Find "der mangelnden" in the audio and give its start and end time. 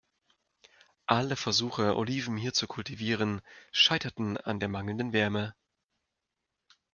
4.59-5.13